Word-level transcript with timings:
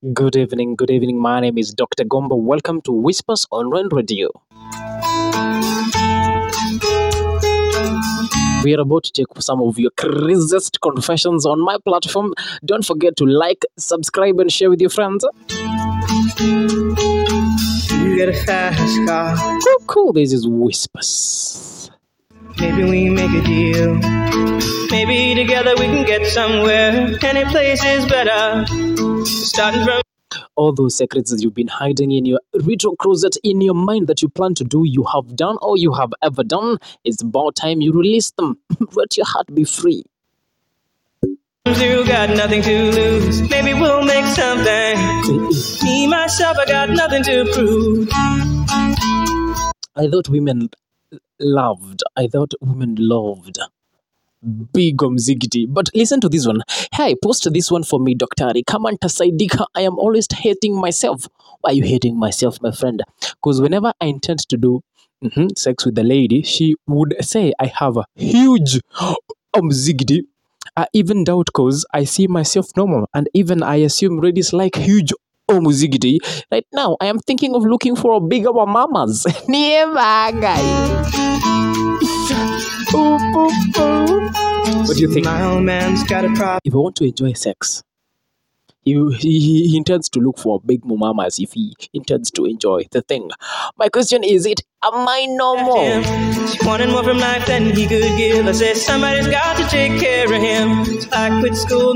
Good 0.00 0.34
evening, 0.34 0.76
good 0.76 0.90
evening. 0.90 1.20
My 1.20 1.40
name 1.40 1.58
is 1.58 1.74
Dr. 1.74 2.04
Ngumba. 2.04 2.34
Welcome 2.34 2.80
to 2.82 2.90
Whispers 2.90 3.46
Online 3.50 3.86
Radio. 3.92 4.30
We 8.64 8.74
are 8.74 8.80
about 8.80 9.04
to 9.04 9.12
take 9.12 9.26
some 9.40 9.60
of 9.60 9.78
your 9.78 9.90
craziest 9.98 10.80
confessions 10.80 11.44
on 11.44 11.60
my 11.60 11.76
platform. 11.84 12.32
Don't 12.64 12.82
forget 12.82 13.14
to 13.18 13.26
like, 13.26 13.66
subscribe, 13.76 14.40
and 14.40 14.50
share 14.50 14.70
with 14.70 14.80
your 14.80 14.88
friends. 14.88 15.22
Cool, 19.62 19.86
cool. 19.86 20.12
This 20.14 20.32
is 20.32 20.48
Whispers. 20.48 21.90
Maybe 22.58 22.84
we 22.84 23.10
make 23.10 23.32
a 23.32 23.42
deal. 23.42 24.49
Maybe 24.90 25.34
together 25.36 25.74
we 25.78 25.86
can 25.86 26.04
get 26.04 26.26
somewhere. 26.26 27.16
Any 27.22 27.44
place 27.50 27.84
is 27.84 28.04
better. 28.06 28.66
Starting 29.24 29.84
from 29.84 30.02
All 30.56 30.72
those 30.72 30.96
secrets 30.96 31.30
that 31.30 31.40
you've 31.42 31.54
been 31.54 31.68
hiding 31.68 32.10
in 32.10 32.26
your 32.26 32.40
retro 32.64 32.96
closet 32.96 33.36
in 33.44 33.60
your 33.60 33.74
mind 33.74 34.08
that 34.08 34.20
you 34.20 34.28
plan 34.28 34.54
to 34.54 34.64
do, 34.64 34.82
you 34.84 35.04
have 35.12 35.36
done, 35.36 35.58
or 35.62 35.76
you 35.76 35.92
have 35.92 36.12
ever 36.22 36.42
done, 36.42 36.78
it's 37.04 37.22
about 37.22 37.54
time 37.54 37.80
you 37.80 37.92
release 37.92 38.32
them. 38.32 38.58
Let 38.92 39.16
your 39.16 39.26
heart 39.26 39.54
be 39.54 39.62
free. 39.64 40.02
zero, 41.72 42.04
got 42.04 42.30
nothing 42.30 42.62
to 42.62 42.90
lose. 42.90 43.48
Maybe 43.48 43.74
we'll 43.74 44.04
make 44.04 44.26
something. 44.26 44.96
Me, 45.84 46.08
myself, 46.08 46.56
I 46.58 46.64
got 46.66 46.90
nothing 46.90 47.22
to 47.24 47.44
prove. 47.54 48.08
I 49.96 50.08
thought 50.08 50.28
women 50.28 50.68
loved. 51.38 52.02
I 52.16 52.26
thought 52.26 52.54
women 52.60 52.96
loved 52.98 53.58
big 54.42 54.98
mzigiti. 54.98 55.66
But 55.68 55.90
listen 55.94 56.20
to 56.20 56.28
this 56.28 56.46
one. 56.46 56.62
Hey, 56.92 57.14
post 57.22 57.48
this 57.52 57.70
one 57.70 57.82
for 57.82 58.00
me, 58.00 58.14
Doctari. 58.14 58.64
Come 58.66 58.86
on, 58.86 58.96
Tasaidika. 58.98 59.66
I 59.74 59.82
am 59.82 59.98
always 59.98 60.26
hating 60.32 60.74
myself. 60.80 61.28
Why 61.60 61.70
are 61.70 61.74
you 61.74 61.84
hating 61.84 62.18
myself, 62.18 62.58
my 62.62 62.70
friend? 62.72 63.02
Because 63.20 63.60
whenever 63.60 63.92
I 64.00 64.06
intend 64.06 64.40
to 64.48 64.56
do 64.56 64.80
mhm, 65.22 65.56
sex 65.58 65.84
with 65.84 65.98
a 65.98 66.02
lady, 66.04 66.42
she 66.42 66.74
would 66.86 67.14
say 67.20 67.52
I 67.60 67.66
have 67.66 67.96
a 67.96 68.04
huge 68.14 68.80
mzigiti. 69.56 70.22
I 70.76 70.86
even 70.92 71.24
doubt 71.24 71.46
because 71.46 71.84
I 71.92 72.04
see 72.04 72.26
myself 72.26 72.66
normal, 72.76 73.08
and 73.12 73.28
even 73.34 73.62
I 73.62 73.76
assume 73.76 74.20
ladies 74.20 74.52
like 74.52 74.76
huge 74.76 75.12
omuzigiti. 75.50 76.18
Right 76.50 76.66
now, 76.72 76.96
I 77.00 77.06
am 77.06 77.18
thinking 77.18 77.54
of 77.54 77.64
looking 77.64 77.96
for 77.96 78.14
a 78.14 78.20
bigger 78.20 78.52
mamas. 78.52 79.26
Never, 79.48 79.94
guys. 80.40 81.06
What 84.90 84.96
do 84.96 85.04
you 85.04 85.14
think? 85.14 85.24
My 85.24 85.44
old 85.44 85.62
man's 85.62 86.02
got 86.02 86.24
a 86.24 86.34
problem. 86.34 86.58
If 86.64 86.74
I 86.74 86.78
want 86.78 86.96
to 86.96 87.04
enjoy 87.04 87.34
sex, 87.34 87.84
he, 88.82 88.94
he, 89.20 89.68
he 89.68 89.76
intends 89.76 90.08
to 90.08 90.18
look 90.18 90.36
for 90.36 90.60
big 90.60 90.84
mamas 90.84 91.38
if 91.38 91.52
he 91.52 91.76
intends 91.94 92.28
to 92.32 92.44
enjoy 92.44 92.88
the 92.90 93.00
thing. 93.00 93.30
My 93.78 93.88
question 93.88 94.24
is 94.24 94.46
it 94.46 94.62
am 94.82 95.06
I 95.08 95.26
normal? 95.26 96.02
She 96.48 96.58
wanted 96.66 96.88
more 96.88 97.04
from 97.04 97.18
life 97.18 97.46
than 97.46 97.66
he 97.66 97.86
could 97.86 98.18
give. 98.18 98.44
I 98.48 98.50
said 98.50 98.78
somebody's 98.78 99.28
got 99.28 99.56
to 99.58 99.68
take 99.68 100.00
care 100.00 100.24
of 100.24 100.42
him. 100.42 101.00
So 101.02 101.08
I 101.12 101.38
quit 101.38 101.54
school. 101.54 101.94